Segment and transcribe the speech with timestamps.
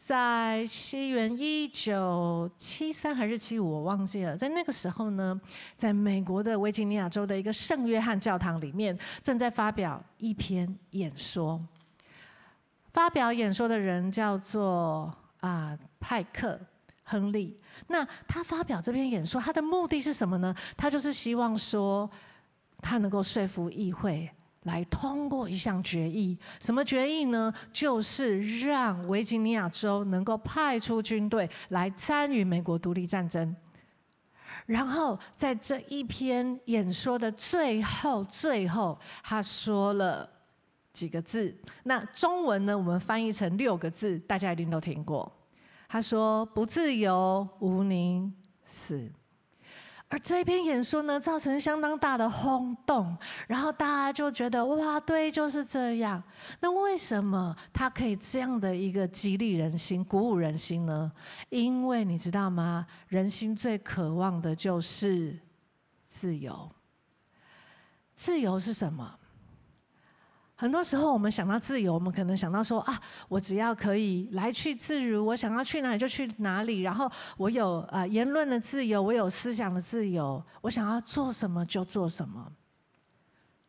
[0.00, 4.36] 在西元一九七三还是七五，我忘记了。
[4.36, 5.38] 在那个时候呢，
[5.76, 11.60] 在美国的维吉尼亚州的一个圣约翰教堂里面，正在发表一篇演说。
[12.92, 16.58] 发表演说的人叫做啊派克
[17.02, 17.60] 亨利。
[17.88, 20.54] 那他发表这篇演说，他的目的是什么呢？
[20.76, 22.08] 他就是希望说，
[22.80, 24.30] 他能够说服议会。
[24.64, 27.52] 来通过一项决议，什么决议呢？
[27.72, 33.54] 就是让维吉尼亚州能够派出军队来参与美国独立战争。
[34.66, 40.28] 然后在这一篇演说的最后，最后他说了
[40.92, 41.56] 几个字。
[41.84, 42.76] 那中文呢？
[42.76, 45.30] 我们翻译成六个字，大家一定都听过。
[45.88, 48.30] 他说：“不自由，无宁
[48.66, 49.10] 死。”
[50.10, 53.14] 而这篇演说呢，造成相当大的轰动，
[53.46, 56.22] 然后大家就觉得哇，对，就是这样。
[56.60, 61.12] 那为什么他可以这样的一个激励人心、鼓舞人心呢？
[61.50, 62.86] 因为你知道吗？
[63.08, 65.38] 人心最渴望的就是
[66.06, 66.70] 自由。
[68.14, 69.17] 自由是什么？
[70.60, 82.52] 很多时候，我们想到自由，我们可能想到说啊，我只要可以来去自如，我想要去哪里就去哪里，然后我有啊言论的自由，我有思想的自由，我想要做什么就做什么。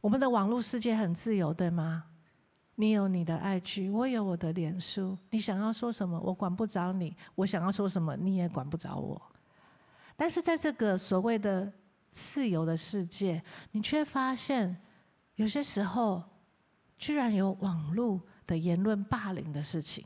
[0.02, 2.06] 我们的网络世界很自由，对吗？
[2.74, 9.22] 你有你的 IG，我有我的脸书，你想要说什么，我管不着你；我想要说什么，你也管不着我。
[10.16, 11.72] 但是在这个所谓的
[12.10, 14.76] 自由的世界，你却发现
[15.36, 16.24] 有些时候。
[17.00, 20.06] 居然有网络的言论霸凌的事情，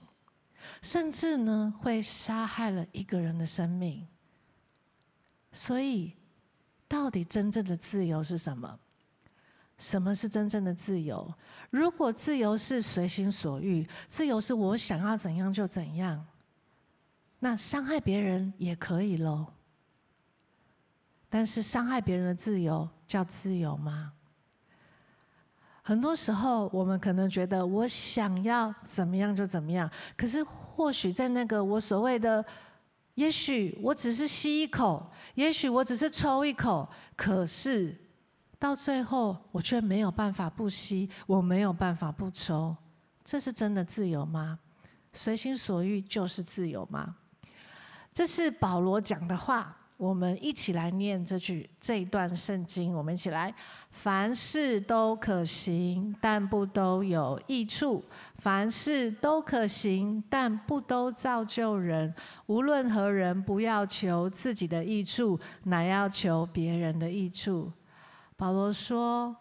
[0.82, 4.08] 甚至呢会杀害了一个人的生命。
[5.52, 6.14] 所以，
[6.88, 8.80] 到底真正的自由是什么？
[9.78, 11.34] 什么是真正的自由？
[11.72, 16.26] 如果自由是随心所欲，自由是我想要怎样就怎样，
[17.40, 19.52] 那伤害别人也可以喽。
[21.28, 24.14] 但是伤害别人的自由叫自由吗？
[25.86, 32.44] 很多时候，我们可能觉得我想要怎么样就怎么样，可是或许在那个我所谓的，
[33.16, 35.06] 也许我只是吸一口，
[35.36, 37.94] 也许我只是抽一口，可是
[38.58, 42.74] 到最后我却没有办法不吸，我没有办法不抽，
[43.26, 44.58] 这是真的自由吗？
[45.12, 47.18] 随心所欲就是自由吗？
[48.14, 49.78] 这是保罗讲的话。
[50.04, 53.56] 我们一起来念这句这一段圣经，我们一起来：
[53.90, 58.04] 凡事都可行，但不都有益处；
[58.40, 62.14] 凡事都可行，但不都造就人。
[62.48, 67.72] 无论何人，不要求自己的益处，乃要求别人的益处。
[68.36, 69.34] 保罗说：“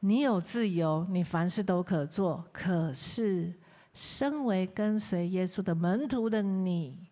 [0.00, 2.42] 你有自由，你凡事都可做。
[2.50, 3.52] 可是，
[3.92, 7.06] 身为跟随耶稣的门徒的你。”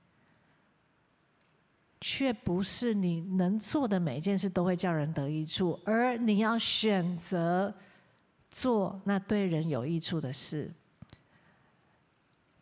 [2.01, 7.75] 却不是你能做的每一件事都会叫人得益处，而你要选择
[8.51, 10.73] 做那对人有益处的事，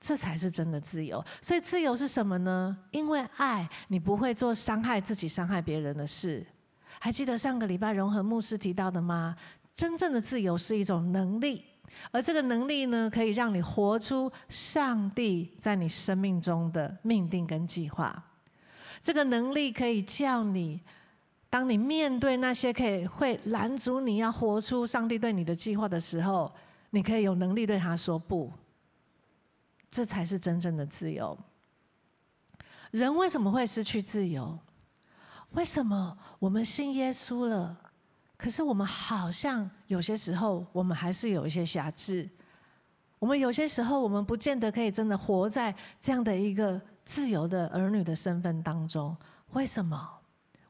[0.01, 1.23] 这才是真的自由。
[1.43, 2.77] 所以自由是什么呢？
[2.91, 6.47] 因为爱你不会做伤害自己、伤害别人的事。
[6.99, 9.37] 还记得上个礼拜融合牧师提到的吗？
[9.75, 11.63] 真正的自由是一种能力，
[12.11, 18.25] 而这个能力呢，可以让你活出上帝在你生命中的命定跟计划。
[19.03, 20.81] 这个能力可以叫你，
[21.49, 26.53] 当你面对那些可以会拦阻你要活出上帝对你的计划的时候，
[26.91, 28.53] 你可以有能力对他说不。
[29.91, 31.39] 这才是真正的自由。
[32.91, 34.59] 人为什么会失去自由？
[35.53, 37.77] 为什么我们信耶稣了，
[38.37, 42.29] 可是我们好像有些时候我们还是有一些瑕疵。
[43.19, 46.81] 我们有些时候我们不见得可以真的活在这样的一个。
[47.07, 49.17] 自由的儿女的身份当中，
[49.53, 50.19] 为什么？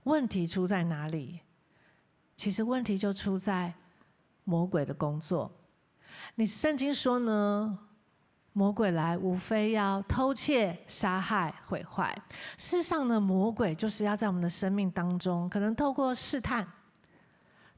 [0.05, 1.41] 问题出在哪里？
[2.37, 3.73] 其实问题就出在
[4.45, 5.51] 魔鬼的工作。
[6.37, 7.79] 你圣经说呢？
[8.53, 12.17] 魔鬼来无非要偷窃、杀害、毁坏。
[12.57, 16.67] 世上的，魔鬼就是要在我们的生命当中，可能透过试探，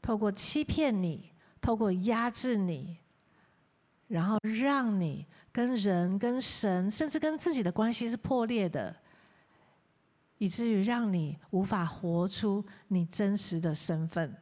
[0.00, 2.98] 透过欺骗你，透过压制你，
[4.08, 5.24] 然后让你。
[5.50, 8.94] 跟人、跟神，甚至跟自己的关系是破裂的，
[10.36, 14.36] 以至于让你无法活出你真实的身份。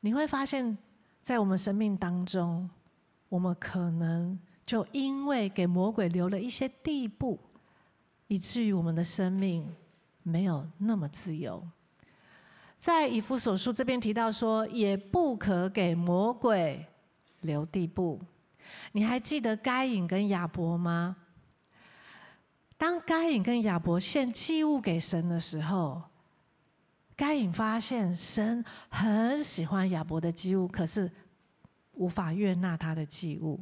[0.00, 0.76] 你会发现，
[1.22, 2.68] 在我们生命当中，
[3.30, 7.38] 我们可能就因为给魔鬼留了一些地步，
[8.26, 9.74] 以至于我们的生命
[10.22, 11.66] 没有那么自由。
[12.78, 16.86] 在以弗所书这边提到说，也不可给魔鬼
[17.42, 18.20] 留地步。
[18.92, 21.16] 你还记得该隐跟亚伯吗？
[22.76, 26.02] 当该隐跟亚伯献祭物给神的时候，
[27.14, 31.10] 该隐发现神很喜欢亚伯的祭物，可是
[31.92, 33.60] 无法悦纳他的祭物。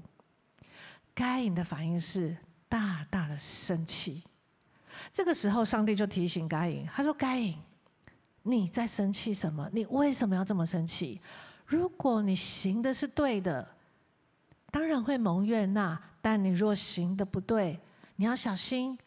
[1.13, 2.37] 该隐的反应是
[2.69, 4.23] 大大的生气。
[5.13, 7.57] 这个时候，上帝就提醒该隐，他说：“该隐，
[8.43, 9.69] 你在生气什么？
[9.73, 11.21] 你为什么要这么生气？
[11.71, 13.77] 如果你行的是对的，
[14.73, 17.79] 当然会蒙悦纳；但你若行的不对，
[18.17, 18.99] 你要小心，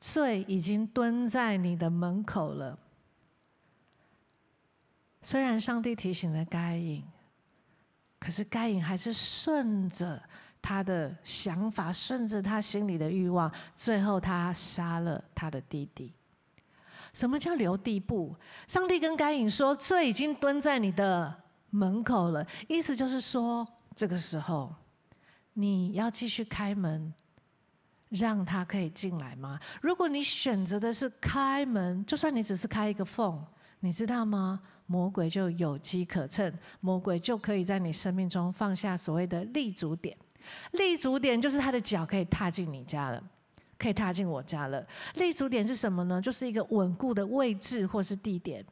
[0.00, 2.78] 罪已经蹲在你的门口了。”
[5.20, 7.02] 虽然上帝提醒了该隐，
[8.20, 10.22] 可是该隐还是顺着。
[10.64, 16.12] 他的想法顺着他心里的欲望，最后他杀了他的弟弟。
[17.12, 18.36] 什么叫留地步？
[18.68, 21.41] 上帝跟该隐说：“罪已经蹲在你的
[21.72, 23.66] 门口了。”意思就是说，
[23.96, 24.72] 这个时候
[25.52, 27.12] 你要继续开门，
[28.08, 29.58] 让他可以进来吗？
[29.80, 33.44] 如果你选择的是开门，就算你只是开一个缝，
[33.80, 34.60] 你知道吗？
[34.86, 40.14] 魔鬼就有机可乘，魔鬼就可以在你生命中放下所谓的立足点。
[40.72, 43.22] 立足点就是他的脚可以踏进你家了，
[43.78, 44.84] 可以踏进我家了。
[45.14, 46.20] 立足点是什么呢？
[46.20, 48.62] 就是一个稳固的位置或是地点，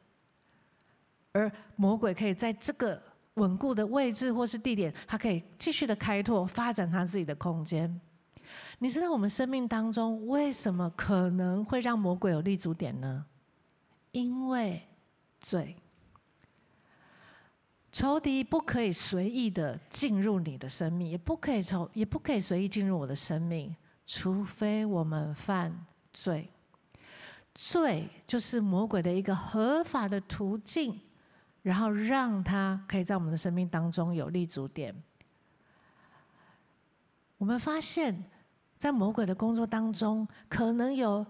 [1.33, 3.01] 而魔鬼可以在这个
[3.35, 7.99] 稳固的位置或是地点，他可以继续的开拓、发展他自己的空间。
[8.79, 13.25] 你知道我们生命当中为什么可能会让魔鬼有立足点呢？
[14.11, 14.81] 因为
[15.39, 15.75] 罪。
[17.93, 23.75] 仇敌不可以随意的进入你的生命，也不可以从，也不可以随意进入我的生命，
[24.05, 26.49] 除非我们犯罪。
[27.53, 30.99] 罪就是魔鬼的一个合法的途径，
[31.61, 34.95] 然后让他可以在我们的生命当中有立足点。
[37.37, 38.23] 我们发现，
[38.77, 41.25] 在魔鬼的工作当中，可能有。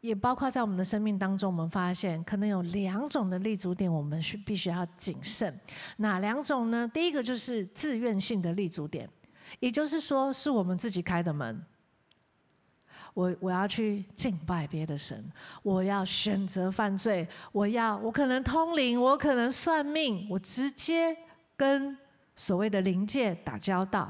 [0.00, 5.58] 也包括在我们的生命当中，我们发现可能有两种的立足点，我们是必须要谨慎。
[5.96, 6.88] 哪两种呢？
[6.94, 9.10] 第一个就是自愿性的立足点，
[9.58, 11.60] 也就是说是我们自己开的门。
[13.18, 15.28] 我我要去敬拜别的神，
[15.64, 21.16] 我要选择犯罪，我要我可能通灵，我可能算命，我直接
[21.56, 21.98] 跟
[22.36, 24.08] 所谓的灵界打交道。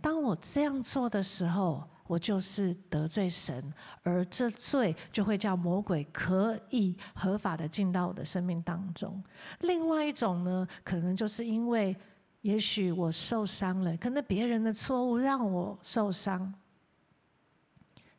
[0.00, 3.74] 当我这样做的时候，我就是得罪神，
[4.04, 9.20] 而这罪就会叫魔鬼可以合法的进到我的生命当中。
[9.62, 11.96] 另外一种呢，可能就是因为
[12.42, 16.54] 也许我受伤了，可能别人的错误让我受伤，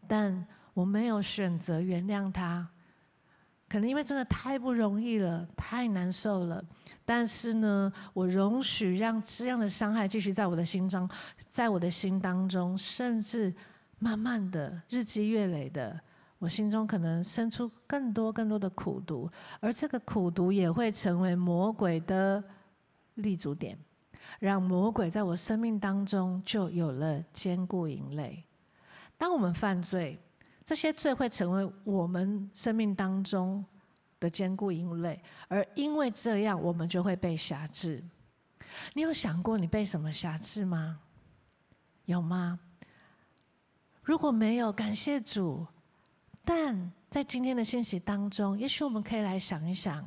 [0.08, 2.68] 但我没有选择原谅他，
[3.68, 6.64] 可能因为真的太不容易了，太难受了。
[7.06, 11.10] 但是呢，我容许让这样的伤害继续在我的心中，
[11.50, 13.54] 在我的心当中，甚至。
[14.00, 15.98] 慢慢的，日积月累的，
[16.38, 22.44] 我心中可能生出更多更多的苦毒，而这个苦毒也会成为魔鬼的
[23.14, 23.78] 立足点，
[24.40, 28.44] 让魔鬼在我生命当中就有了坚固营垒。
[29.18, 30.19] 当我们犯罪，
[30.65, 33.63] 这些罪会成为我们生命当中
[34.19, 38.04] 的坚固营垒，而因为这样，我们就会被辖制。
[38.94, 41.00] 你有想过你被什么辖制吗？
[42.06, 42.60] 有吗？
[44.01, 45.66] 如果没有，感谢主。
[46.44, 50.04] 但在今天的信息当中，也许我们可以来想一想，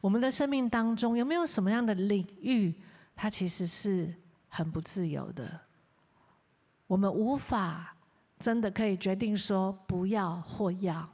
[0.00, 2.74] 我们的生命当中有没有什么样的领域，
[3.16, 4.14] 它其实是
[4.48, 5.60] 很不自由的。
[6.86, 7.93] 我们无法
[8.44, 11.08] 真的可以决定说不要或要。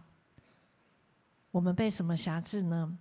[1.53, 2.99] 我们被什么辖制呢？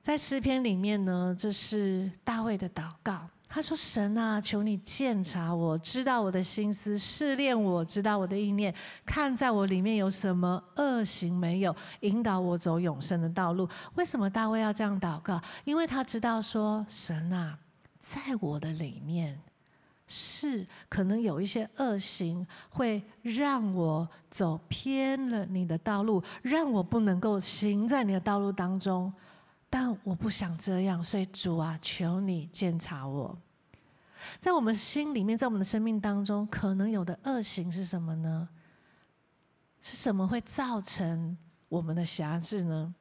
[0.00, 3.28] 在诗篇里面呢，这是大卫的祷告。
[3.46, 8.74] 他说：“神啊，求你鉴察我，知道我的心思，试炼我，知道我的意念，
[9.04, 15.38] 看在我里面有什么恶行没有，引导我走永生的道路。”为什么大卫要这样祷告？
[15.66, 17.58] 因为他知道说，神啊，
[18.00, 19.38] 在我的里面
[20.14, 29.10] 是可能有一些恶行，会让我走偏了你的道路，让我不能够行在你的道路当中。
[29.70, 33.38] 但我不想这样，所以主啊，求你鉴察我。
[34.38, 38.50] 在我们心里面，在我们的生命当中，可能有的恶行是什么呢？
[39.80, 41.36] 是什么会造成
[41.70, 42.94] 我们的辖制呢？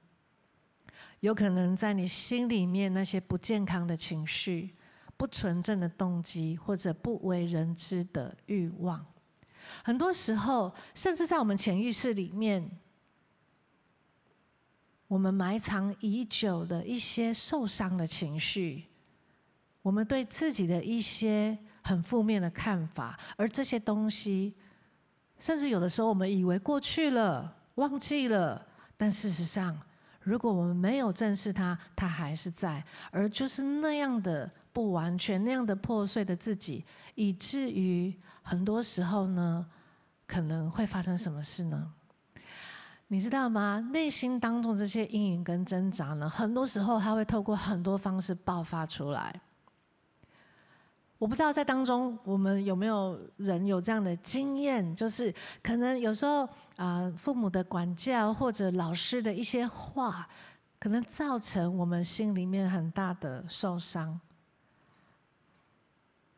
[1.20, 4.74] 有可能在你心里面那些不健康的情绪、
[5.22, 9.06] 不纯正的动机，或者不为人知的欲望。
[9.84, 12.68] 很多时候，甚至在我们潜意识里面。
[15.08, 18.86] 我们埋藏已久的一些受伤的情绪，
[19.84, 24.56] 我们对自己的一些很负面的看法，而这些东西
[25.38, 28.66] 甚至有的时候我们以为过去了，忘记了，
[28.98, 29.80] 但事实上，
[30.24, 36.86] 如果我们没有正视它，它还是在，而就是那样的不完全，那样的破碎的自己，
[37.16, 39.66] 以至于很多时候呢，
[40.28, 41.92] 可能会发生什么事呢？
[43.08, 43.90] 你知道吗？
[43.92, 49.42] 内心当中这些阴影跟挣扎呢，很多时候它会透过很多方式爆发出来。
[51.22, 60.28] 我不知道在当中我们有没有人有这样的经验，就是可能有时候啊、父母的管教或者老师的一些话，
[60.80, 64.20] 可能造成我们心里面很大的受伤。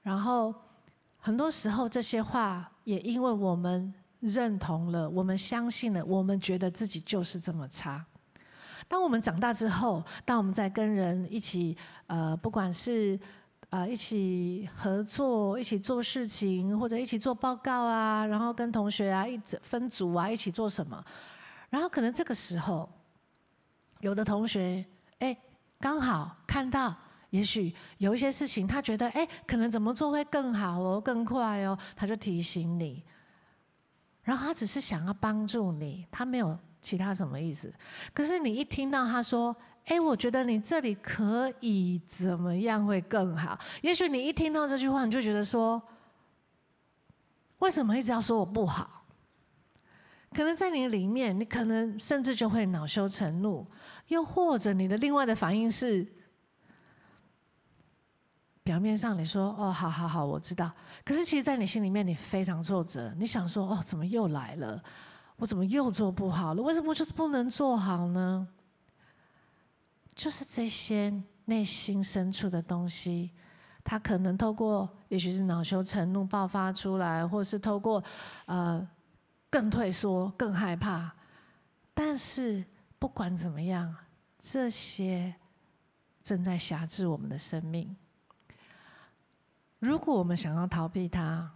[0.02, 0.54] 然后
[1.18, 8.06] 很多时候这些话也因为我们认同了，我们相信了，我们觉得自己就是这么差。
[8.90, 13.18] 当我们长大之后，当我们在跟人一起呃，不管是
[13.74, 21.04] 啊，一起合作，一起做事情，或者一起做报告啊，然后跟同学啊一直分组啊，一起做什么？
[21.72, 22.88] 然后可能这个时候，
[24.02, 24.86] 有的同学
[25.18, 25.36] 哎，
[25.80, 26.96] 刚好看到，
[27.32, 33.04] 也许有一些事情，他觉得哎，可能怎么做会更好哦，更快哦，他就提醒你。
[34.22, 37.74] 然后他只是想要帮助你，他没有其他什么意思。
[38.14, 43.60] 可是你一听到他说，哎，我觉得你这里可以怎么样会更好？
[43.82, 45.82] 也许你一听到这句话，你就觉得说，
[47.60, 49.04] 为什么一直要说我不好？
[50.34, 53.68] 可能在你里面，你可能甚至就会恼羞成怒，
[54.08, 56.08] 又或者你的另外的反应是，
[58.64, 60.72] 表面上你说哦，好好好，我知道。
[61.04, 64.82] 可是其实，在你心里面，你非常挫折，你想说哦，怎么又来了？
[65.36, 66.64] 我怎么又做不好了？
[66.64, 68.48] 为什么就是不能做好呢？
[70.16, 71.12] 就是这些
[71.46, 73.32] 内心深处的东西，
[73.84, 78.02] 它可能透过，也许是恼羞成怒爆发出来，或是透过，
[78.46, 78.88] 呃，
[79.50, 81.12] 更退缩、更害怕。
[81.94, 82.64] 但是
[83.00, 83.96] 不管怎么样，
[84.40, 85.34] 这些
[86.22, 87.96] 正在辖制我们的生命。
[89.80, 91.52] 如果我们想要逃避它，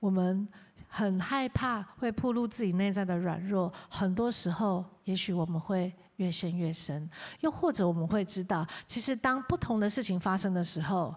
[0.00, 0.48] 我们
[0.88, 5.92] 很害怕会暴露自己内在的软弱，很多时候，也许我们会。
[6.16, 7.08] 越陷越深，
[7.40, 11.14] 又或者我们会知道，其实当不同的事情发生的时候，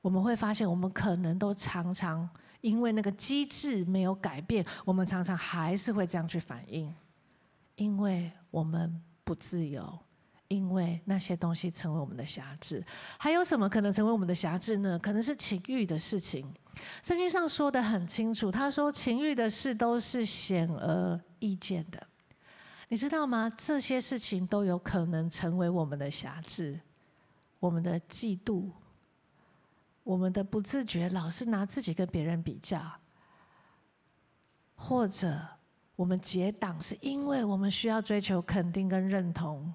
[0.00, 2.28] 我们会发现，我们可能都常常
[2.60, 6.92] 因为那个机制没有改变，我们常常还是会这样去反应，
[7.76, 9.98] 因为我们不自由，
[10.48, 12.84] 因为那些东西成为我们的辖制。
[13.18, 14.98] 还有什么可能成为我们的辖制呢？
[14.98, 16.44] 可能是情欲的事情。
[17.02, 22.04] 圣经上说得很清楚，他说情欲的事都是显而易见的。
[22.90, 23.52] 你知道吗？
[23.54, 26.80] 这些事情都有可能成为我们的辖制，
[27.60, 28.70] 我们的嫉妒，
[30.02, 32.80] 我们的不自觉，老是拿自己跟别人比较，
[34.74, 35.38] 或者
[35.96, 39.74] 我们结党是因为我们需要追求肯定跟认同，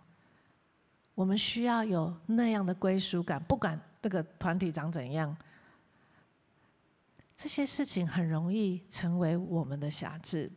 [1.13, 5.37] 我们需要有那样的归属感，不管这个团体长怎样，
[7.35, 10.51] 这些事情很容易成为我们的辖制。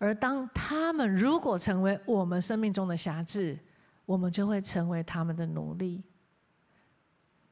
[0.00, 3.58] 而当他们如果成为我们生命中的辖制，
[4.06, 6.02] 我们就会成为他们的奴隶。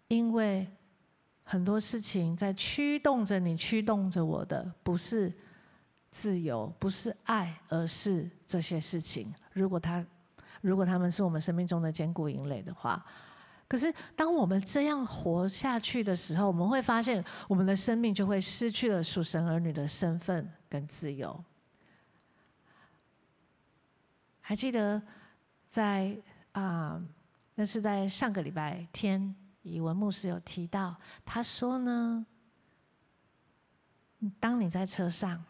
[0.09, 0.67] 因为
[1.45, 5.31] 很多事情在驱动着你，驱动着我的，不是
[6.11, 9.31] 自由，不是爱，而是这些事情。
[9.53, 10.03] 如果他，
[10.63, 13.05] 如果他们是我们生命中的坚固营垒的话，
[13.69, 21.39] 可是当我们这样活下去的时候，我们会发现，我们的生命就会失去了属神儿女的身份跟自由。
[24.49, 25.03] 还记得
[25.69, 26.17] 在
[26.53, 26.99] 啊、
[27.55, 32.25] 那是在上个礼拜天，以文牧师有提到，他说呢，
[34.41, 35.45] 当你在车上，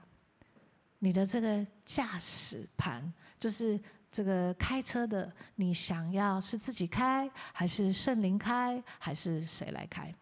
[0.99, 10.12] 你的这个驾驶盘，就是这个开车的，你想要是自己开，还是圣灵开，还是谁来开？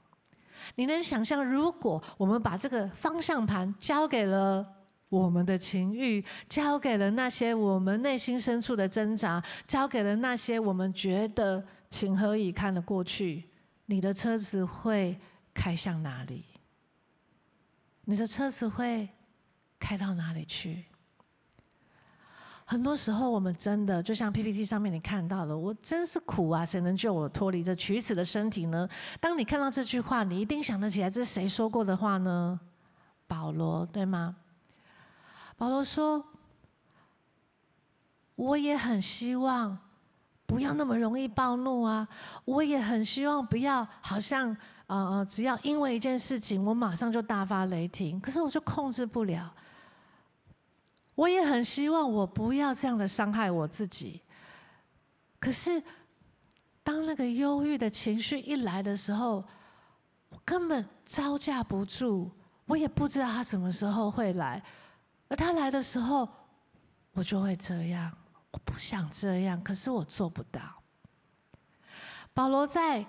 [0.74, 4.75] 你能想象，如果我们把这个方向盘交给了？
[5.08, 13.44] 我们的情欲交给了那些我们内心深处的挣扎，交给了那些我们觉得情何以堪的过去。
[13.86, 15.16] 你的车子会
[15.54, 16.44] 开向哪里？
[18.04, 19.08] 你的车子会
[19.78, 20.84] 开到哪里去？
[22.64, 26.66] 很多时候，我们真的就像 PPT 上面你看到的，我真是苦啊！
[26.66, 28.88] 谁能救我脱离这取死的身体呢？
[29.20, 32.58] 当你看到这句话，你一定想得起来，这是谁说过的话呢？
[33.28, 34.34] 保罗，对吗？
[35.56, 36.24] 保罗说
[38.36, 39.78] ：“我也很希望
[40.46, 42.06] 不要那么容易暴怒啊，
[42.44, 49.52] 我也很希望不要好像呃呃，只要因为一件事情，我马上就大发雷霆，可是我就控制不了。
[51.14, 54.20] 我也很希望我不要这样的伤害我自己，
[55.40, 55.82] 可是
[56.82, 59.42] 当那个忧郁的情绪一来的时候，
[60.28, 62.30] 我根本招架不住，
[62.66, 64.62] 我也不知道他什么时候会来，
[65.28, 66.28] 而他来的时候，
[67.12, 68.12] 我就会这样。
[68.52, 70.60] 我不想这样，可是我做不到。
[72.32, 73.00] 保罗在，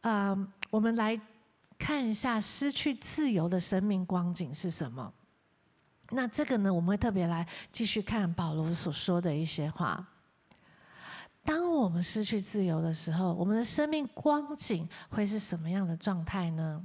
[0.00, 1.20] 嗯、呃，我们来
[1.78, 5.12] 看一下失去自由的生命光景是什么。
[6.10, 10.04] 那这个呢，我们会特别来继续看保罗所说的一些话。
[11.44, 16.84] 当我们失去自由的时候，我们的生命光景会是什么样的状态呢？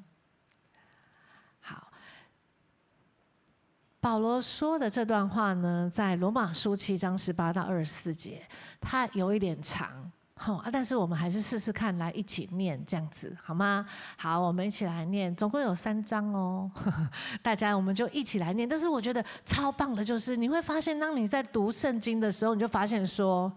[4.04, 8.42] 保罗说的这段话呢，在罗马书七章十八到二十四节，
[8.82, 10.12] 它有一点长。
[10.36, 13.86] 好啊，但是我们还是试试看，来一起念这样子好吗？
[14.18, 16.70] 好，我们一起来念，总共有三章哦。
[17.42, 18.68] 大家我们就一起来念。
[18.68, 23.50] 但是我觉得超棒的就是，你会发现，当你在读圣经的时候，你就发现说，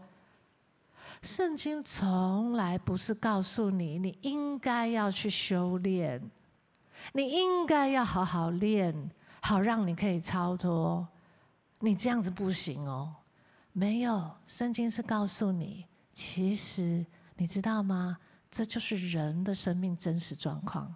[1.23, 6.23] 圣经从来不是告诉你你应该要去修炼，
[7.15, 9.11] 你应该要好好练，
[9.47, 11.07] 好让你可以超脱。
[11.79, 13.15] 你这样子不行哦，
[13.73, 15.87] 没有，圣经是告诉你。
[16.13, 18.19] 其实你知道吗？
[18.51, 20.93] 这就是人的生命真实状况。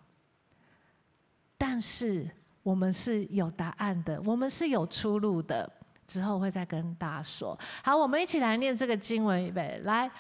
[1.56, 2.28] 但是
[2.64, 5.70] 我们是有答案的，我们是有出路的。
[6.04, 7.56] 之后会再跟大家说。
[7.84, 10.10] 好，我们一起来念这个经文，预备来。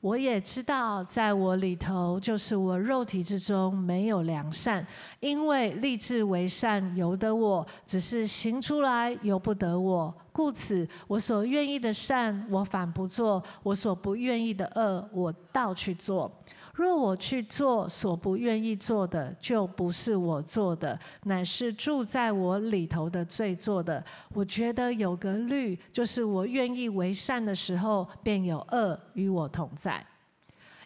[0.00, 4.86] 我也知道，在我里头，就是我肉体之中没有良善，
[5.18, 10.14] 因为立志为善由得我，只是行出来由不得我。
[10.32, 16.30] 故此，我所愿意的善，我反不做；我所不愿意的恶，我倒去做。
[16.78, 24.02] 若我去做所不愿意做的，就不是我做的，乃是住在我里头的罪做的。
[24.32, 30.06] 我觉得有个律，就是我愿意为善的时候，便有恶与我同在。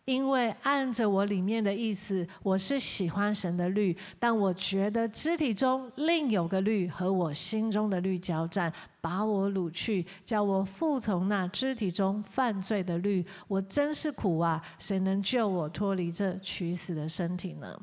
[0.05, 13.25] 因为按着我里面的意思，我是喜欢神的律，但我觉得肢体中另有个律和我心中的律交战，把我掳去，叫我服从那肢体中犯罪的律。
[13.47, 14.61] 我真是苦啊！
[14.77, 17.79] 谁能救我脱离这取死的身体呢？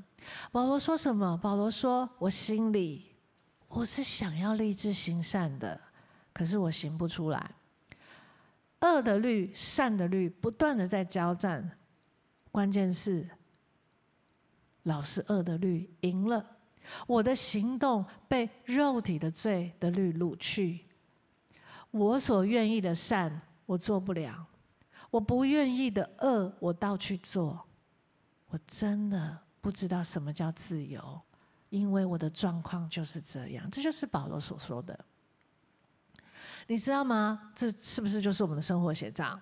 [0.51, 1.39] 保罗说什么？
[1.41, 3.05] 保罗说：“我心里
[3.69, 5.79] 我是想要立志行善的，
[6.33, 7.51] 可是我行不出来。
[8.81, 11.71] 恶的律、善的律不断的在交战。”
[12.51, 13.29] 关键是，
[14.83, 16.57] 老是恶的律赢了，
[17.05, 20.85] 我的行动被肉体的罪的律掳去，
[21.91, 24.47] 我所愿意的善我做不了，
[25.11, 27.67] 我不愿意的恶我倒去做，
[28.47, 31.21] 我真的不知道什么叫自由，
[31.69, 35.05] 因为我的状况就是这样，这就是保罗所说的，
[36.65, 37.51] 你知道吗？
[37.55, 39.39] 这是不是就是我们的生活写照？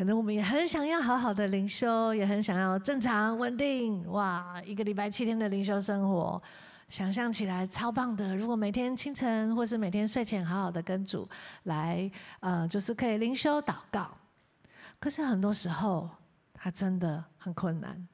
[0.00, 4.10] 可能我们也很想要好好的灵修，也很想要正常稳定。
[4.10, 6.42] 哇，一个礼拜七天的灵修生活，
[6.88, 8.34] 想象起来超棒的。
[8.34, 11.28] 如果每天清晨或是每天睡前好好的跟主
[11.64, 12.10] 来，
[12.40, 14.10] 呃，就是可以灵修祷告。
[14.98, 16.08] 可是很多时候，
[16.54, 18.08] 它真的很困难。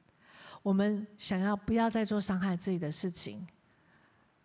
[0.61, 3.47] 我们想要不要再做伤害自己的事情，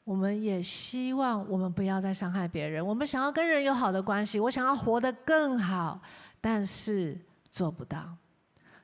[0.05, 2.87] 我们也希望我们不要再伤害别人。
[2.87, 6.01] 我们想要跟人有好的关系，我想要活得更好，
[6.41, 7.19] 但是。
[7.53, 8.17] 做不到，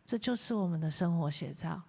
[0.04, 1.82] 这就是我们的生活写照。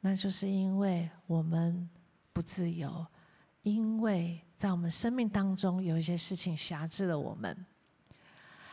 [0.00, 1.90] 那就是因为我们
[2.32, 3.04] 不自由，
[3.64, 7.66] 因为在我们生命当中有一些事情辖制了我们。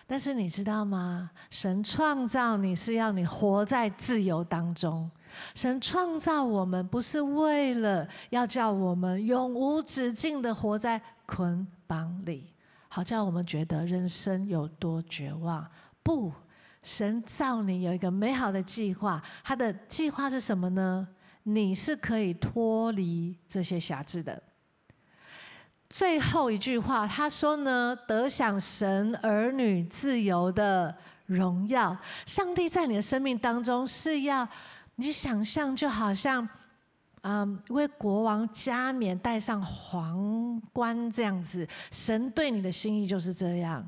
[0.06, 1.32] 但是你知道吗？
[1.50, 5.10] 神创造你是要你活在自由当中。
[5.56, 12.54] 神创造我们不是为了要叫我们永无止境的活在捆绑里，
[12.90, 15.68] 好叫我们觉得人生有多绝望。
[16.04, 16.32] 不。
[16.84, 21.08] 神造你有一个美好的计划，他的计划是什么呢？
[21.44, 24.42] 你是可以脱离这些辖制的。
[25.90, 30.96] 最后一句话，他说呢：“得享神儿女自由的
[31.28, 34.48] 荣耀。”上帝在你的生命当中是要
[34.96, 36.48] 你想象，就好像，
[37.22, 41.68] 嗯，为国王加冕戴上皇冠这样子。
[41.92, 43.88] 神对你的心意就是这样。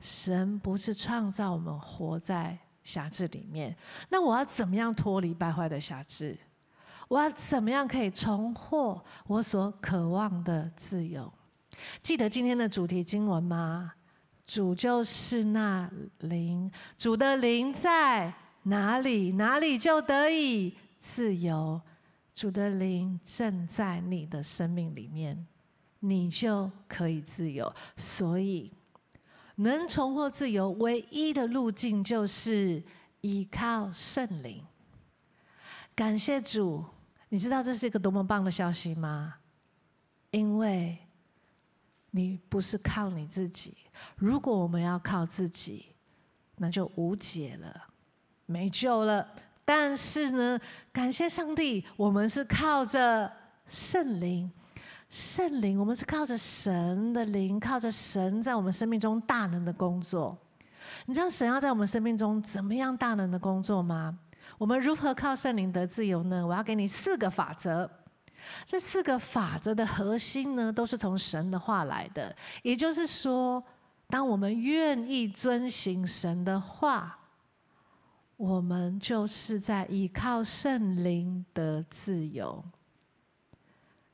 [0.00, 3.76] 神不是创造我们活在辖制里面，
[4.08, 6.38] 那我要怎么样脱离败坏的辖制？
[7.08, 11.32] 我要怎么样可以重获我所渴望的自由？
[12.00, 13.92] 记得今天的主题经文吗？
[14.46, 18.32] 主就是那灵，主的灵在
[18.62, 21.80] 哪里，哪里就得以自由。
[22.32, 25.46] 主的灵正在你的生命里面，
[26.00, 27.70] 你就可以自由。
[27.96, 28.72] 所以，
[29.60, 32.82] 能重获自由唯一的路径就是
[33.22, 34.64] 依靠圣灵。
[35.94, 36.84] 感谢主，
[37.28, 39.34] 你知道这是一个多么棒的消息吗？
[40.30, 40.96] 因为
[42.12, 43.76] 你不是靠你自己。
[44.16, 45.86] 如果我们要靠自己，
[46.56, 47.88] 那就无解了，
[48.46, 49.28] 没救了。
[49.64, 50.60] 但是呢，
[50.92, 53.30] 感谢上帝，我们是靠着
[53.66, 54.50] 圣灵，
[55.08, 60.36] 圣灵，我们是靠着神的灵，靠着神在我们生命中大能的工作。
[61.06, 64.18] 你知道神要在我们生命中怎么样大能的工作吗？
[64.58, 66.46] 我们如何靠圣灵得自由呢？
[66.46, 67.90] 我要给你四个法则。
[68.66, 72.34] 这四个法则的核心呢，都是从神的话来的。
[72.62, 73.62] 也就是说，
[74.08, 77.14] 当我们愿意遵行神的话。
[78.36, 82.64] 我们就是在依靠圣灵得自由。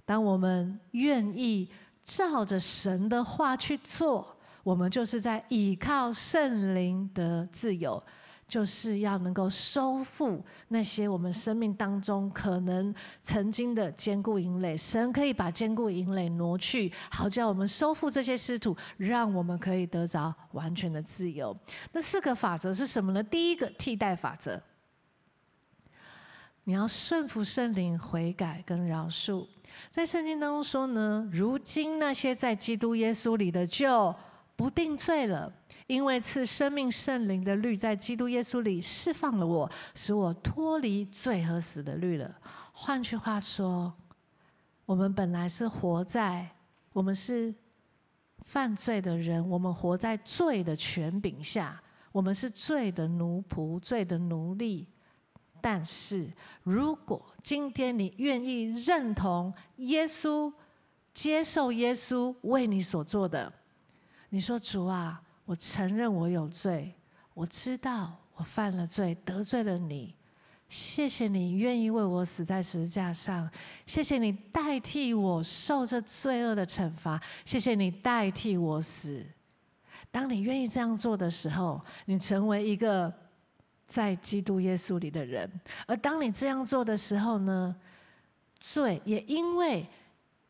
[0.05, 1.69] 当我们愿意
[2.05, 8.03] 照着神的话去做，我们就是在依靠圣灵的自由。
[8.47, 21.57] 就是要能够收复那些我们生命当中可能曾经的坚固营垒，神可以把坚固营垒挪去，好叫我们收复这些失土，让我们可以得着完全的自由。
[21.93, 23.23] 那四个法则是什么呢？
[23.23, 24.61] 第一个替代法则，
[26.65, 29.47] 你要顺服圣灵，悔改跟饶恕。
[29.91, 34.15] 在圣经当中说呢，如今那些在基督耶稣里的就
[34.57, 35.53] 不定罪了。
[35.87, 42.35] 因为赐生命圣灵的律在基督耶稣里释放了我，使我脱离罪和死的律了。
[42.73, 43.93] 换句话说，
[44.87, 46.49] 我们本来是活在，
[46.95, 47.55] 我们是
[48.47, 51.79] 犯罪的人，我们活在罪的权柄下，
[52.13, 54.89] 我们是罪的奴仆、罪的奴隶。
[55.65, 56.29] 但是
[56.63, 60.53] 如果今天你愿意认同耶稣，
[61.15, 63.51] 接受耶稣为你所做的，
[64.29, 65.23] 你说主啊。
[65.47, 66.95] 我承认我有罪，
[67.33, 70.15] 我知道我犯了罪，得罪了你。
[70.69, 73.51] 谢谢你愿意为我死在十字架上，
[73.87, 79.25] 谢谢你代替我受这罪恶的惩罚，谢谢你代替我死。
[80.11, 83.13] 当你愿意这样做的时候，你成为一个
[83.87, 85.51] 在基督耶稣里的人。
[85.87, 87.75] 而当你这样做的时候呢，
[88.59, 89.87] 罪也因为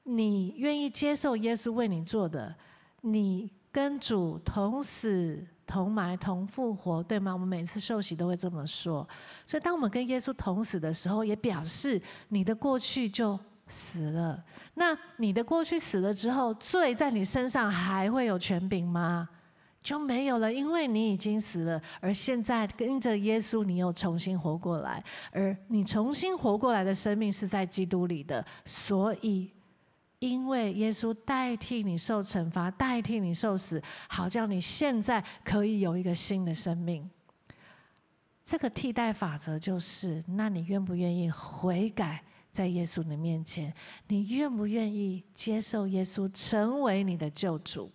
[0.04, 2.54] 你愿意接受耶稣为你做的，
[3.00, 3.50] 你。
[3.74, 7.32] 跟主同死、同埋、同复活，对吗？
[7.32, 9.04] 我们每次受洗都会这么说。
[9.44, 14.40] 所以，当我们跟耶稣同死的时候，也表示你的过去就死了。
[14.74, 19.28] 那你的过去死了之后，罪在你身上还会有权柄吗？
[19.84, 21.80] 就没有了，因为你已经死了。
[22.00, 25.00] 而现在跟着耶稣，你又重新活过来。
[25.30, 29.48] 而你重新活过来的生命是在基督里的，所以。
[30.20, 37.10] 因为耶稣代替你受惩罚，代替你受死，好叫你现在可以有一个新的生命。
[38.42, 43.70] 这个替代法则就是：那你愿不愿意悔改，在耶稣的面前？
[44.08, 47.92] 你愿不愿意接受耶稣成为你的救主？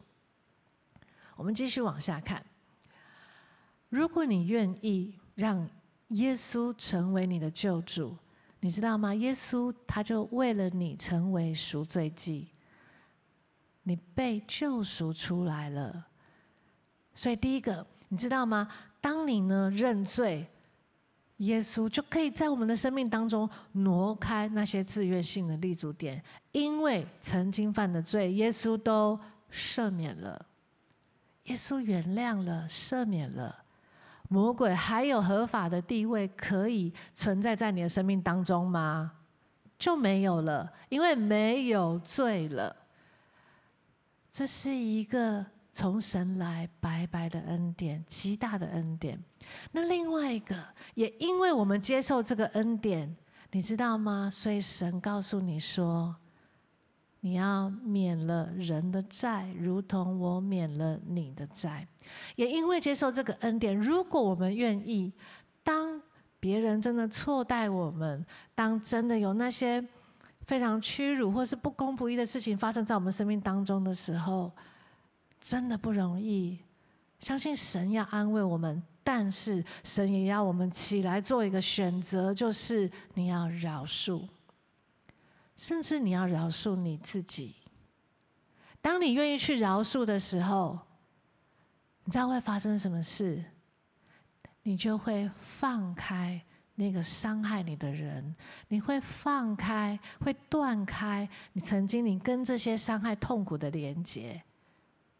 [1.39, 2.45] 我们继续往下看。
[3.87, 5.65] 如果你愿意让
[6.09, 8.17] 耶稣成为你的救主，
[8.59, 9.15] 你知道吗？
[9.15, 12.49] 耶稣他就为了你成为赎罪祭，
[13.83, 16.07] 你被救赎出来了。
[17.15, 18.67] 所以第一个，你知道吗？
[18.99, 20.45] 当你呢认罪，
[21.37, 26.21] 耶稣就可以在我们的生命当中挪开那些自愿性的立足点，
[26.51, 29.17] 因为曾经犯的罪，耶稣都
[29.49, 30.45] 赦免了，
[31.49, 33.63] 耶稣原谅了，赦免了。
[34.29, 39.11] 魔鬼还有合法的地位可以存在在你的生命当中吗？
[39.79, 42.75] 就没有了，因为没有罪了。
[44.31, 49.19] 这是一个从神来白白的恩典，极大的恩典。
[49.71, 50.55] 那另外一个，
[50.93, 53.15] 也因为我们接受这个恩典，
[53.51, 54.29] 你知道吗？
[54.31, 56.15] 所以神告诉你说。
[57.21, 61.87] 你要免了人的债，如同我免了你的债。
[62.35, 65.11] 也因为接受这个恩典，如果我们愿意，
[65.63, 66.01] 当
[66.39, 69.85] 别人真的错待我们，当真的有那些
[70.47, 74.51] 非常屈辱或是不公不义的事情发生在我们生命当中的时候，
[75.41, 76.57] 真的不容易。
[77.19, 84.25] 相信神要安慰我们，但是神也要我们起来做一个选择，就是你要饶恕。
[85.59, 87.53] 甚至你要饶恕你自己。
[88.79, 90.79] 当你愿意去饶恕的时候，
[92.05, 93.43] 你知道会发生什么事？
[94.63, 96.41] 你就会放开
[96.75, 98.33] 那个伤害你的人，
[98.69, 104.41] 你会放开，会断开你曾经你跟这些伤害痛苦的连接，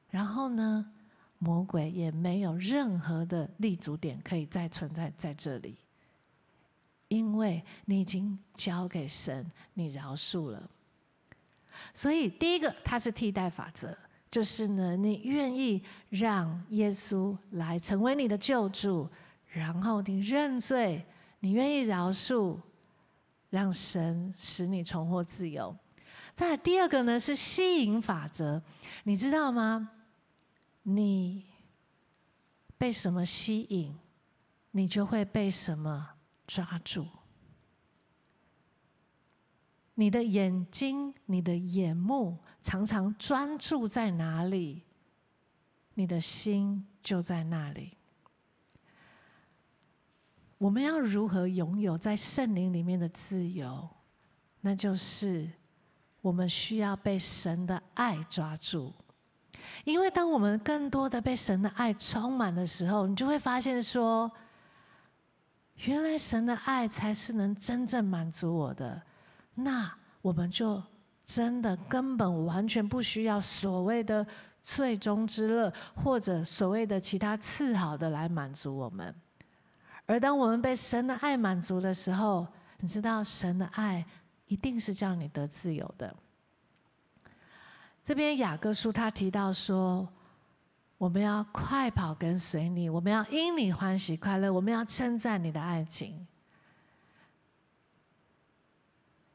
[0.10, 0.90] 然后呢，
[1.38, 5.78] 魔鬼也没有任何的立足点可以再存在在这里，
[7.10, 10.70] 因为你已经交给神，你饶恕了。
[11.94, 13.96] 所以第一个，它是替代法则，
[14.32, 19.10] 就是呢，你愿意让耶稣来成为你的救主，
[19.48, 21.06] 然后你认罪。
[21.42, 22.60] 你愿意饶恕，
[23.50, 25.74] 让神使你重获自由。
[26.36, 28.62] 再第二个呢，是吸引法则，
[29.04, 29.90] 你知道吗？
[30.84, 31.46] 你
[32.78, 33.98] 被什么吸引，
[34.72, 36.10] 你就会被什么
[36.50, 37.06] 抓住。
[39.94, 44.82] 你的眼睛、你的眼目常常专注在哪里，
[45.94, 47.98] 你的心就在那里。
[50.58, 53.88] 我们要如何拥有在圣灵里面的自由？
[54.62, 55.50] 那就是
[56.22, 58.92] 我们需要被神的爱抓住。
[59.84, 64.32] 因为当我们更多的被神的爱充满的时候，你就会发现说，
[65.86, 69.02] 原来神的爱才是能真正满足我的。
[69.56, 70.82] 那我们就
[71.26, 74.26] 真的根本完全不需要所谓的
[74.62, 79.14] 最终之乐，或者所谓的其他次好的来满足我们。
[80.06, 82.46] 而当我们被神的爱满足的时候，
[82.80, 84.06] 你知道神的爱
[84.48, 86.14] 一定是叫你得自由的。
[88.04, 90.08] 这边雅各书他提到说，
[91.00, 96.28] 我们要快跑跟随你，我们要因你欢喜快乐，我们要称赞你的爱情。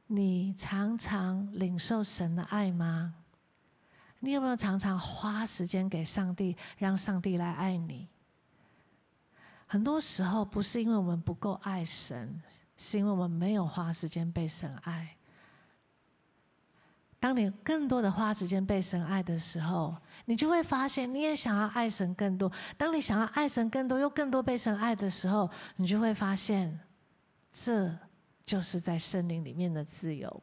[0.06, 3.14] 你常常领受神的爱吗？
[4.20, 8.08] 你有没有常常花时间给上帝，让上帝来爱你？
[9.66, 12.42] 很多时候不是因为我们不够爱神，
[12.76, 15.13] 是因为我们没有花时间被神爱。
[17.24, 22.52] 当你更多的花时间被神爱的时候，你就会发现你也想要爱神更多。
[22.76, 26.78] 当你想要爱神更多，又更多被神爱的时候，你就会发现，
[27.50, 27.90] 这
[28.42, 30.42] 就是在圣灵里面的自由。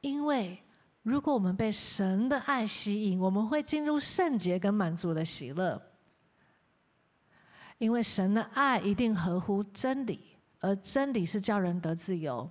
[0.00, 0.62] 因为
[1.02, 5.82] 如果我们被神的爱吸引，我们会进入圣洁跟满足的喜乐。
[7.78, 12.48] 因为神的爱一定合乎真理，而真理是叫人得自由。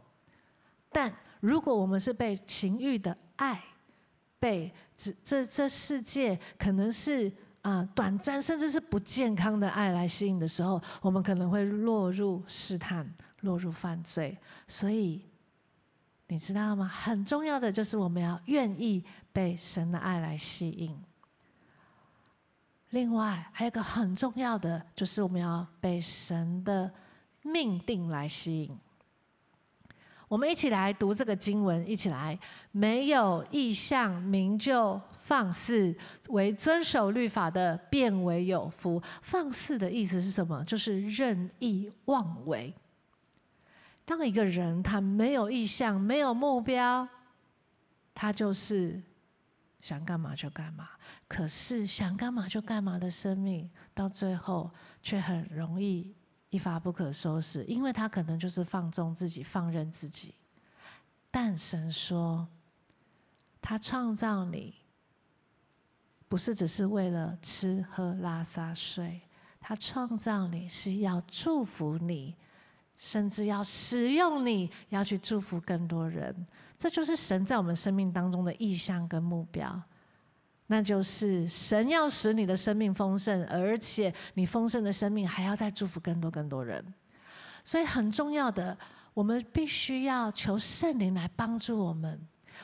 [0.91, 1.09] 但
[1.43, 3.61] 如果我们是被情欲的爱，
[4.39, 7.29] 被这这这世界可能是
[7.63, 13.05] 啊、短暂甚至是不健康的爱来吸引的时候，我们可能会落入试探，
[13.41, 14.37] 落入犯罪。
[14.69, 15.21] 所以
[16.27, 16.87] 你知道吗？
[16.87, 19.03] 很重要的就是我们要愿意
[19.33, 20.97] 被神的爱来吸引。
[22.91, 26.89] 另外，还有一个很重要的，就是我们要被神的
[27.41, 28.77] 命定来吸引。
[30.33, 32.35] 我们一起来读这个经文，一起来。
[32.71, 35.95] 没有意向，名就放肆；
[36.29, 38.99] 为遵守律法的，便为有福。
[39.21, 40.63] 放肆的意思是什么？
[40.63, 42.73] 就是任意妄为。
[44.05, 47.07] 当一个人他没有意向，没有目标，
[48.15, 48.99] 他就是。
[49.81, 50.91] 想干嘛就干嘛，
[51.27, 56.15] 可是想干嘛就干嘛的生命，到最后却很容易
[56.53, 60.35] 一发不可收拾，因为他可能就是放纵自己，放任自己。
[61.31, 62.47] 但神说，
[63.59, 64.75] 他创造你，
[66.27, 69.21] 不是只是为了吃喝拉撒睡，
[69.59, 72.35] 他创造你是要祝福你，
[72.97, 76.45] 甚至要使用你，要去祝福更多人。
[76.77, 79.81] 这就是神在我们生命当中的意向跟目标，
[80.73, 86.83] 那就是神要使你的生命丰盛，而且你丰盛的生命还要再祝福更多更多人。
[87.63, 88.75] 所以很重要的，
[89.13, 92.19] 我们必须要求圣灵来帮助我们。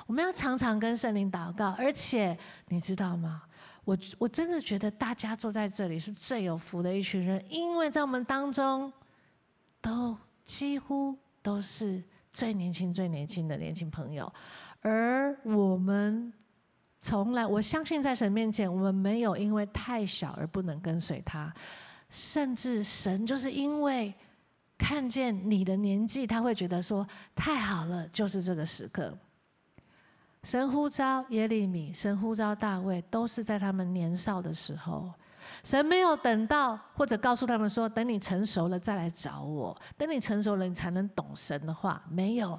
[0.08, 2.36] 我们要常常跟圣灵祷告，而且
[2.70, 3.44] 你知道吗？
[3.86, 8.92] 我我真的觉得大家坐在这里是最有福的一群人，因为在我们当中
[9.80, 12.04] 都几乎都是。
[12.32, 14.32] 最年轻、最年轻的年轻朋友，
[14.82, 16.32] 而我们
[17.02, 21.54] 从来，我相信在神面前，我们没有因为太小而不能跟随他，
[22.10, 24.14] 甚至神就是因为
[24.78, 29.18] 看见你的年纪，他会觉得说太好了，就是这个时刻。
[30.44, 35.12] 神呼召耶利米，神呼召大卫，都是在他们年少的时候。
[35.64, 39.76] 神没有等到，或者告诉他们说：“等你成熟了再来找我。
[39.98, 42.58] 等你成熟了，你才能懂神的话。”没有，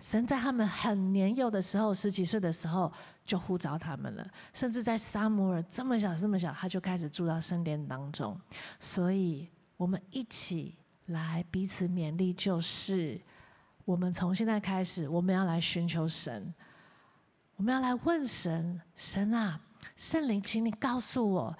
[0.00, 2.92] 神在他们很年幼的时候，十几岁的时候
[3.24, 4.26] 就呼召他们了。
[4.52, 8.38] 甚至在撒母耳这么小、这么小，他就开始住到圣殿当中。
[8.78, 13.20] 所以，我们一起来彼此勉励，就是
[13.84, 16.54] 我们从现在开始，我们要来寻求神，
[17.56, 19.60] 我们要来问神：神啊，
[19.96, 21.56] 圣灵，请你告诉我，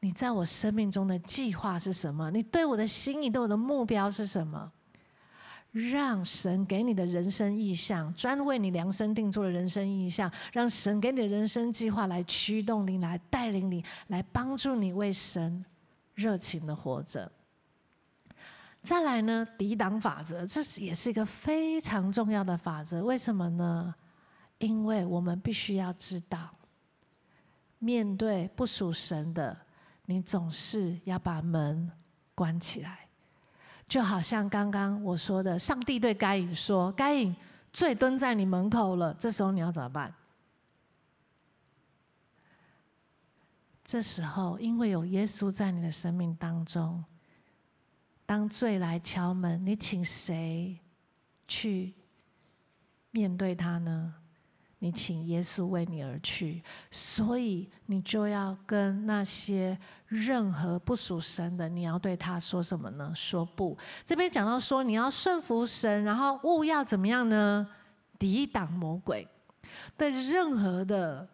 [0.00, 2.30] 你在我生命中的计划是什么？
[2.30, 4.72] 你对我的心意、对我的目标是什么？
[5.74, 15.64] 让神给你的人生意向，专为你量身定做的人生意向，让神给你的人生计划来驱动你，来带领你，来帮助你为神
[16.14, 17.30] 热情的活着。
[18.84, 23.02] 再来呢，抵挡法则，这是也是一个非常重要的法则。
[23.02, 23.92] 为什么呢？
[24.58, 26.54] 因为我们必须要知道，
[27.80, 29.56] 面对不属神的，
[30.06, 31.90] 你总是要把门
[32.32, 33.03] 关起来。
[33.94, 37.32] 就好像刚刚我说的，上帝对该隐说：“该隐，
[37.72, 40.12] 罪蹲在你门口了。”这时候你要怎么办？
[43.84, 47.04] 这时候，因为有耶稣在你的生命当中。
[48.26, 50.76] 当罪来敲门，你请谁
[51.46, 51.94] 去
[53.12, 54.12] 面对他呢？
[54.80, 59.78] 你请耶稣为你而去，所以你就要跟那些
[60.14, 63.12] 任何不属神的，你要对他说什么呢？
[63.14, 63.76] 说不。
[64.04, 67.66] 这边讲到说，你要顺服神，然后务要怎么样呢？
[68.18, 69.26] 抵挡魔鬼。
[69.96, 71.28] 对任何的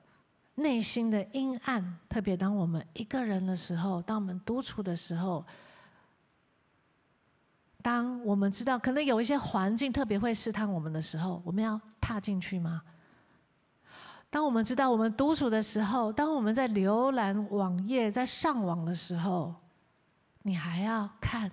[0.54, 5.44] 内心的阴暗，特别当我们一个人的时候，当我们独处的时候。
[7.82, 12.82] 当我们知道可能有一些环境特别会试探我们的时候，我们要踏进去吗？
[14.30, 19.54] 当我们知道我们独处的时候，当我们在浏览网页、在上网的时候，
[20.42, 21.50] 你还要看？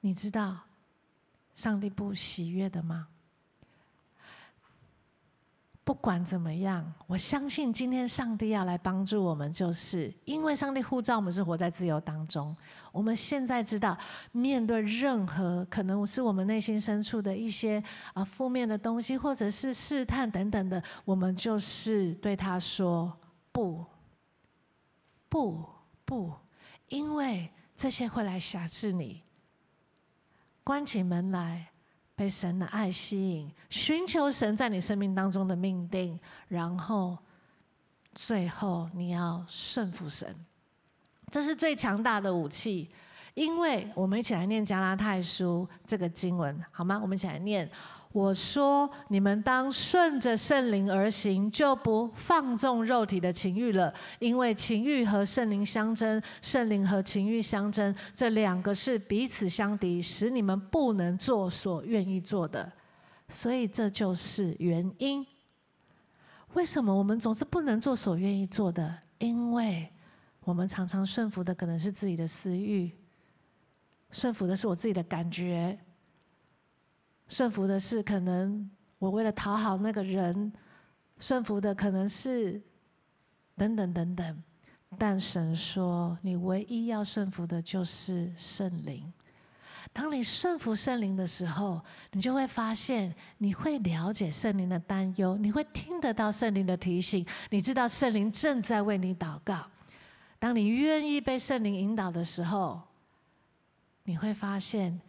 [0.00, 0.58] 你知道
[1.54, 3.06] 上帝不喜悦的吗？
[5.84, 12.56] 不管怎么样，我相信今天上帝要来帮助我们，就是因为上帝呼召我们是活在自由当中。
[12.92, 13.98] 我们现在知道，
[14.30, 17.82] 面对任何可能是我们内心深处的一些
[18.14, 23.12] 啊负面的东西，或者是试探等等的，我们就是对他说
[23.50, 23.84] 不，
[25.28, 25.64] 不，
[26.04, 26.32] 不，
[26.88, 29.22] 因为这些会来辖制你。
[30.62, 31.71] 关起门来。
[32.14, 37.18] 被神的爱吸引，寻求神在你生命当中的命定，然后
[38.14, 40.34] 最后你要顺服神，
[41.30, 42.90] 这是最强大的武器。
[43.34, 46.98] 因为我们一起来念加拉太书这个经文，好吗？
[47.00, 47.70] 我们一起来念。
[48.12, 53.92] 我说：你们当顺着圣灵而行，就不放纵肉体的情欲了。
[54.18, 62.70] 因为情欲和圣灵相争，圣灵和情欲相争，这两个是彼此相敌，使你们不能做所愿意做的。
[63.28, 65.26] 所以这就是原因。
[66.52, 68.94] 为什么我们总是不能做所愿意做的？
[69.16, 69.88] 因为
[70.44, 72.90] 我们常常顺服的可能是自己的私欲，
[74.10, 75.78] 顺服的是我自己的感觉。
[77.32, 80.52] 顺服的是可能我为了讨好那个人，
[81.18, 82.60] 顺服的可能是
[83.56, 84.42] 等等等等，
[84.98, 89.10] 但神说，你唯一要顺服的就是圣灵。
[89.94, 99.64] 当你顺服圣灵的时候，你就会发现，你会了解圣灵的担忧，你会听得到圣灵的提醒，你知道圣灵正在为你祷告。
[100.38, 102.82] 当你愿意被圣灵引导的时候，
[104.04, 105.00] 你会发现。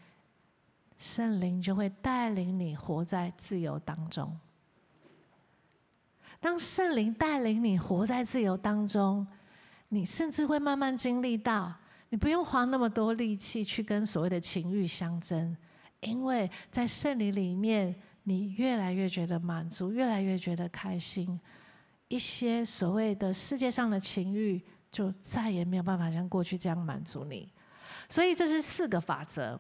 [1.04, 4.40] 圣灵就会带领你活在自由当中。
[6.40, 9.28] 当圣灵带领你活在自由当中，
[9.90, 11.74] 你甚至会慢慢经历到，
[12.08, 15.54] 你不用花那么多力气去跟所谓的情欲相争，
[16.00, 21.38] 因为在圣灵里面，你越来越觉得满足，越来越觉得开心。
[22.08, 27.52] 一些所谓的世界上的情欲，就再也没有办法像过去这样满足你。
[28.08, 29.60] 所以，这是四个法则。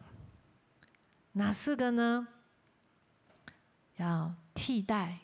[1.34, 2.28] 哪四个呢？
[3.98, 5.20] 要替代，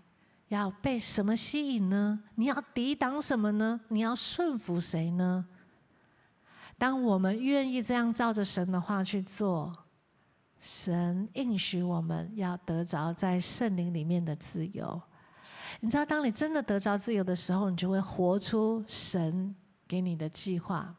[0.48, 2.20] 要被什么吸引呢？
[2.36, 3.80] 你要抵挡什么呢？
[3.88, 5.46] 你要顺服谁呢？
[6.78, 9.76] 当我们愿意这样照着神的话去做，
[10.60, 15.02] 神应许我们要得着在圣灵里面的自由。
[15.82, 19.56] 你知道，当你真的得着自由的时候，你就会活出神
[19.88, 20.96] 给你的计划。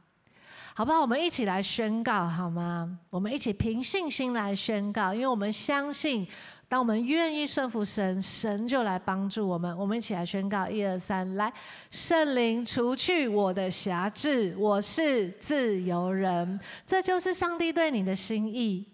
[0.74, 1.00] 好不好？
[1.00, 2.98] 我们一起来宣告好吗？
[3.10, 6.26] 我们一起凭信心来宣告，因为我们相信，
[6.68, 9.76] 当我们愿意顺服神，神就来帮助我们。
[9.76, 11.52] 我们一起来宣告：一二三，来！
[11.90, 16.58] 圣灵除去我的辖制，我是自由人。
[16.86, 18.86] 这就是上帝对你的心意。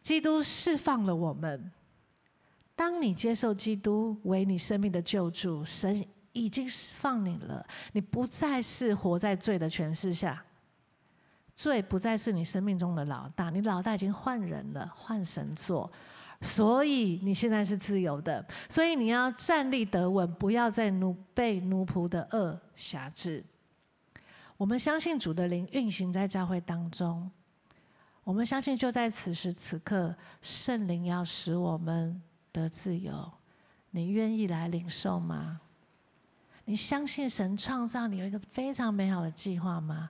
[0.00, 1.70] 基督释放了我们。
[2.76, 7.66] 当你接受基督为你生命的救主，神已经释放你了。
[7.92, 10.42] 你不再是活在罪的权势下。
[11.56, 15.90] 罪不再是你生命中的老大，你老大已经换人了，换神做，
[16.40, 18.44] 所以你现在是自由的。
[18.68, 23.44] 所以你要站立得稳，不要再奴被奴仆的恶挟制。
[24.56, 27.30] 我们相信主的灵运行在教会当中，
[28.24, 32.20] 我们相信就在此时此刻，圣灵要使我们
[32.52, 33.30] 得自由。
[33.90, 35.60] 你愿意来领受吗？
[36.64, 40.08] 你相信神创造你有一个非常美好的计划吗？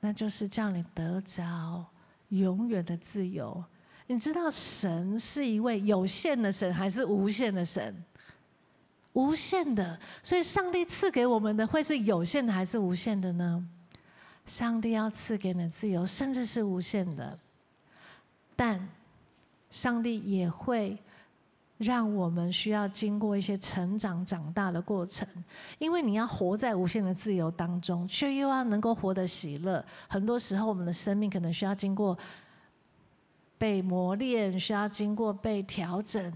[0.00, 1.84] 那就是叫你得着
[2.28, 3.64] 永远的自由。
[4.06, 8.04] 你知道神是一位有限的神，还是无限的神？
[9.14, 9.98] 无限的。
[10.22, 13.66] 所以上帝赐给我们的会是有限的，还是无限的呢？
[14.44, 17.38] 上帝要赐给你自由，甚至是无限的。
[18.54, 18.88] 但
[19.70, 20.98] 上帝也会。
[21.78, 25.26] 让我们需要经过一些成长、长大的过程，
[25.78, 29.84] 因为你要活在无限的自由当中，却又要能够活得喜乐。
[30.08, 32.16] 很多时候，我们的生命可能需要经过
[33.58, 36.32] 被磨练，需要经过被调整。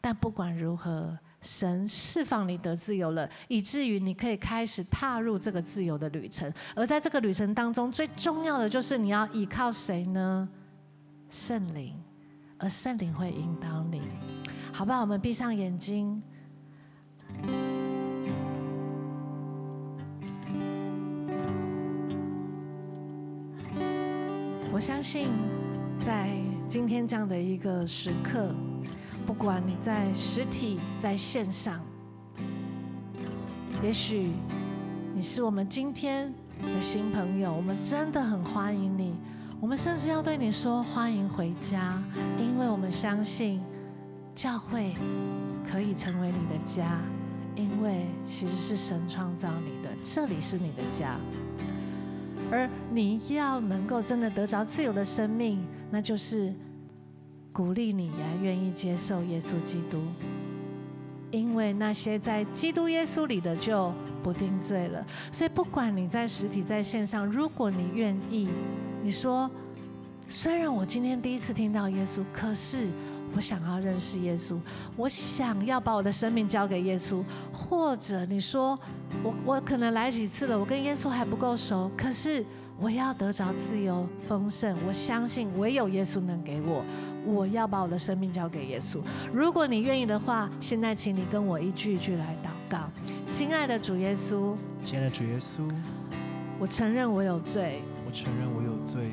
[0.00, 6.52] 但不管如何，神释放你得自由了，以至于你可以开始踏入这个自由的旅程。
[6.76, 10.48] 而在这个旅程当中，最重要的就是你要依靠谁呢？
[11.30, 12.00] 圣灵，
[12.58, 14.02] 而圣灵会引导你。
[14.72, 15.00] 好吧？
[15.00, 16.22] 我们闭上眼睛。
[24.72, 25.28] 我相信，
[26.04, 26.30] 在
[26.68, 28.52] 今天这样的一个时刻，
[29.24, 31.80] 不管你在实体、在线上，
[33.80, 34.32] 也许
[35.14, 39.14] 你是我们今天的新朋友，我们真的很欢迎你。
[39.64, 41.98] 我们甚至要对你说：欢迎回家，
[42.38, 43.62] 因为我们相信。
[44.34, 44.94] 教会
[45.66, 47.00] 可以成为你的家，
[47.56, 51.18] 因为其实是神创造你的，这里是你的家。
[52.52, 56.52] 而你要能够真的得着自由的生命，那就是
[57.50, 60.02] 鼓励你呀，愿意接受耶稣基督，
[61.30, 63.90] 因为那些在基督耶稣里的就
[64.22, 65.02] 不定罪了。
[65.32, 68.50] 所以不管你在实体在线上，如果你愿意，
[69.04, 69.50] 你说，
[70.30, 72.88] 虽然我今天第一次听到耶稣，可是。
[73.36, 74.56] 我想要认识耶稣，
[74.96, 77.20] 我想要把我的生命交给耶稣。
[77.52, 78.78] 或者你说，
[79.24, 82.46] 我我可能来几次了，我跟耶稣还不够熟，可是
[82.78, 86.84] 我要得着自由丰盛，我相信唯有耶稣能给我。
[87.26, 89.00] 我要把我的生命交给耶稣。
[89.32, 92.88] 如果你愿意的话，现在请你跟我一句一句来祷告。
[93.32, 95.68] 亲爱的主耶稣，亲爱的主耶稣，
[96.60, 99.10] 我承认我有罪，我承认我有罪。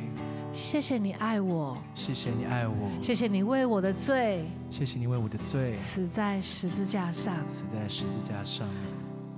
[0.54, 8.68] 谢谢你爱我，谢谢你爱我，谢谢你为我的罪，谢谢你为我的罪死在十字架上，死在十字架上。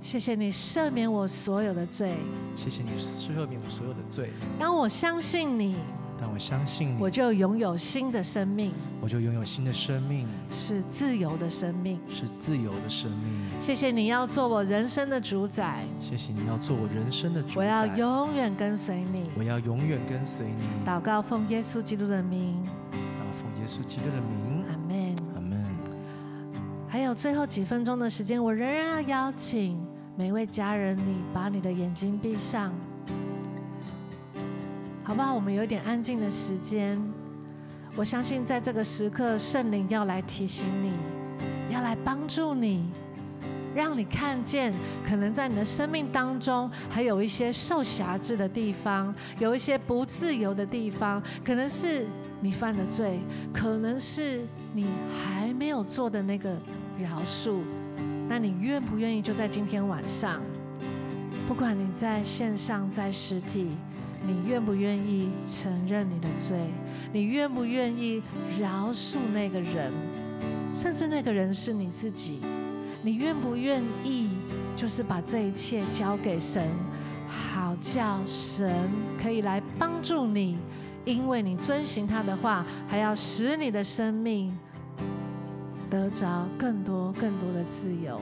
[0.00, 2.14] 谢谢你赦免我所有的罪，
[2.54, 4.30] 谢谢你赦免我所有的罪。
[4.58, 5.76] 当我相信你。
[6.24, 8.72] 但我相信你，我就拥有新的生命。
[8.98, 13.60] 我就拥有新的生命，是自由的生命，是自由的生命。
[13.60, 17.54] 谢谢你要做我人生的主宰，谢谢你要做我人生的主宰。
[17.56, 20.64] 我要永远跟随你，我要永远跟随你。
[20.90, 22.56] 祷告奉耶稣基督的名，
[22.92, 25.62] 啊，奉耶稣基督的名，阿门，阿门。
[26.88, 29.78] 还有最后几分钟的时间，我仍然要邀请
[30.16, 32.72] 每位家人，你把你的眼睛闭上。
[35.06, 35.34] 好不好？
[35.34, 36.98] 我们有一点安静的时间。
[37.94, 40.92] 我相信在这个时刻，圣灵要来提醒你，
[41.68, 42.90] 要来帮助你，
[43.74, 44.72] 让你看见，
[45.06, 52.06] 可能在你的生命当中还有一些受辖制的地方，有一些不自由的地方，可能是
[52.40, 53.20] 你犯的罪，
[53.52, 54.40] 可能是
[54.72, 54.86] 你
[55.22, 56.50] 还没有做的那个
[56.98, 57.58] 饶恕。
[58.26, 60.40] 那你愿不愿意就在今天晚上，
[61.46, 63.68] 不管你在线上，在实体。
[64.26, 66.56] 你愿不愿意承认你的罪？
[67.12, 68.22] 你愿不愿意
[68.58, 69.92] 饶恕那个人？
[70.74, 72.40] 甚至那个人是你自己？
[73.02, 74.30] 你愿不愿意
[74.74, 76.68] 就是把这一切交给神，
[77.28, 78.90] 好叫神
[79.22, 80.56] 可以来帮助你？
[81.04, 84.56] 因为你遵行他的话，还要使你的生命
[85.90, 88.18] 得着更多更多的自由，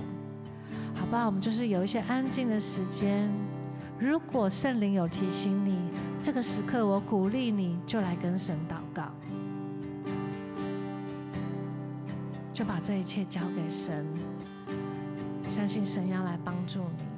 [0.97, 1.25] 好吧？
[1.25, 3.31] 我们就是有一些安静的时间。
[4.03, 5.79] 如果圣灵有提醒你，
[6.21, 9.05] 这个时刻我鼓励你，就来跟神祷告，
[12.53, 14.05] 就把这一切交给神，
[15.49, 17.12] 相信神要来帮助你。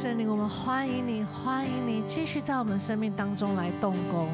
[0.00, 4.30] 圣灵，我们欢迎你，欢迎你继续在我们生命当中来动工。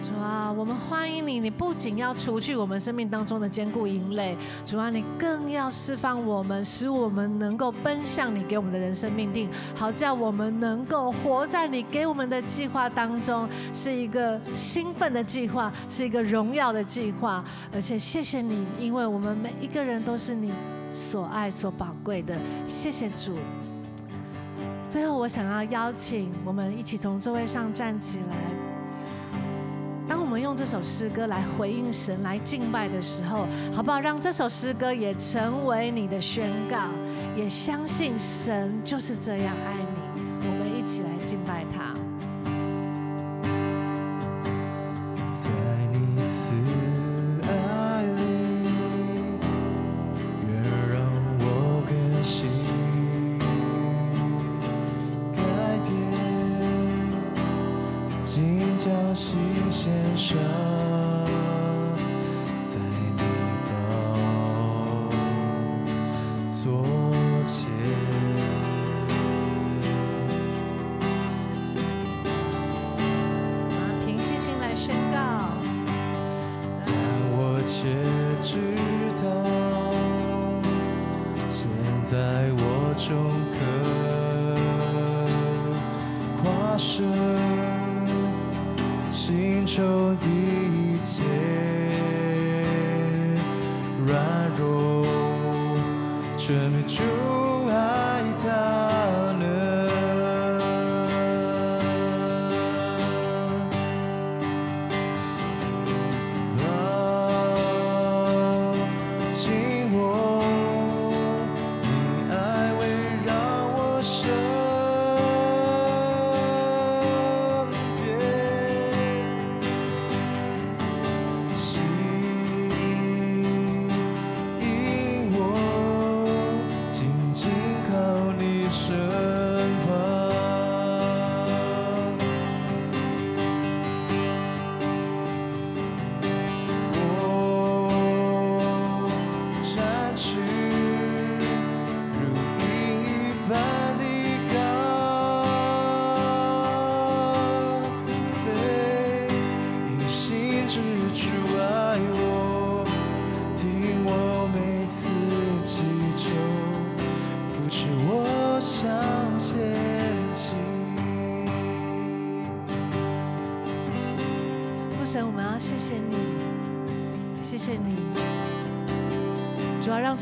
[0.00, 17.44] 主啊，我们欢迎你，你不仅要除去我们生命当中的坚固营垒，主啊，你更要释放我们，使我们能够奔向你给我们的人生命定，好叫我们能够活在你给我们的计划当中，是一个兴奋的计划，是一个荣耀的计划。
[17.74, 20.52] 而且谢谢你，因为我们每一个人都是你
[20.92, 22.36] 所爱、所宝贵的。
[22.68, 23.36] 谢谢主。
[24.88, 28.36] 最后，我想要邀请我们一起从座位上站起来。
[30.08, 34.00] 当我们用这首诗歌来回应神、来敬拜的时候，好不好？
[34.00, 36.78] 让这首诗歌也成为你的宣告，
[37.36, 39.87] 也相信神就是这样爱你。
[58.78, 59.36] 叫西
[59.72, 60.87] 先生。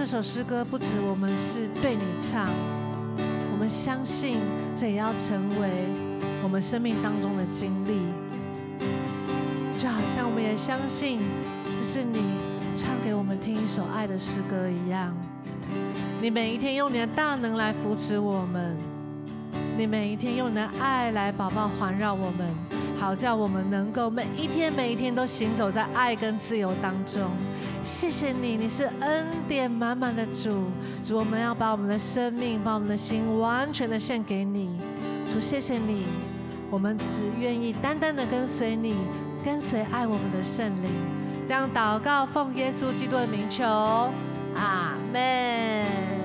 [0.08, 2.48] 这首诗歌不止我们是对你唱，
[3.50, 4.38] 我们相信
[4.76, 5.68] 这也要成为
[6.44, 8.02] 我们生命当中的经历。
[9.76, 11.18] 就好像我们也相信
[11.64, 12.20] 这是你
[12.76, 15.12] 唱给我们听一首爱的诗歌一样。
[16.22, 18.76] 你每一天用你的大能来扶持我们，
[19.76, 22.46] 你每一天用你的爱来宝宝环绕我们，
[22.96, 27.28] 好叫我们能够每一天每一天都行走在爱跟自由当中。
[27.86, 30.64] 谢谢你，你是恩典满满的主。
[31.04, 34.76] 主，我们要把我们的生命、把我们的心完全的献给你。
[35.32, 36.04] 主，谢谢你，
[36.68, 38.96] 我们只愿意单单的跟随你，
[39.44, 40.90] 跟随爱我们的圣灵。
[41.46, 43.64] 这样祷告，奉耶稣基督的名求，
[44.56, 46.06] 阿门。